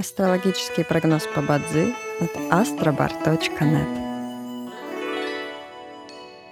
[0.00, 4.70] Астрологический прогноз по Бадзи от astrobar.net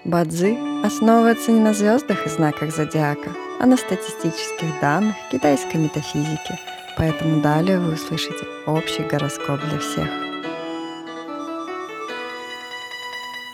[0.04, 3.30] Бадзи основывается не на звездах и знаках зодиака,
[3.60, 6.58] а на статистических данных китайской метафизики,
[6.98, 10.08] поэтому далее вы услышите общий гороскоп для всех.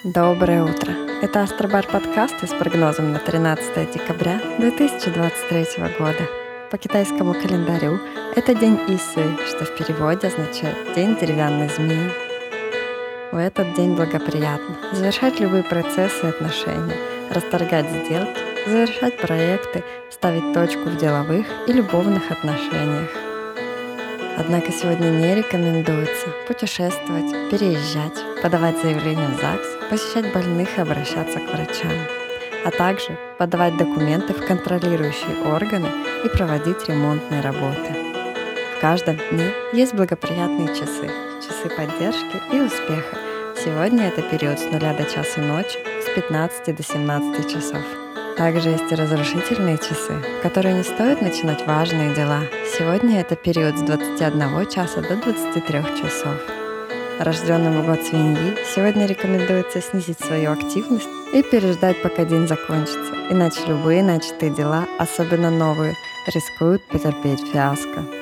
[0.04, 0.94] Доброе утро!
[1.20, 5.66] Это Астробар подкасты с прогнозом на 13 декабря 2023
[5.98, 6.30] года.
[6.70, 8.00] По китайскому календарю
[8.34, 12.10] это день Исы, что в переводе означает «день деревянной змеи».
[13.30, 16.96] В этот день благоприятно завершать любые процессы и отношения,
[17.30, 23.10] расторгать сделки, завершать проекты, ставить точку в деловых и любовных отношениях.
[24.38, 31.52] Однако сегодня не рекомендуется путешествовать, переезжать, подавать заявление в ЗАГС, посещать больных и обращаться к
[31.52, 31.92] врачам
[32.64, 35.88] а также подавать документы в контролирующие органы
[36.24, 38.01] и проводить ремонтные работы.
[38.82, 41.08] Каждом дне есть благоприятные часы,
[41.40, 43.16] часы поддержки и успеха.
[43.64, 47.80] Сегодня это период с 0 до часа ночи, с 15 до 17 часов.
[48.36, 52.40] Также есть и разрушительные часы, в которые не стоит начинать важные дела.
[52.76, 55.62] Сегодня это период с 21 часа до 23
[56.02, 56.34] часов.
[57.20, 63.60] Рожденным в год свиньи сегодня рекомендуется снизить свою активность и переждать, пока день закончится, иначе
[63.68, 65.94] любые начатые дела, особенно новые,
[66.26, 68.21] рискуют потерпеть фиаско.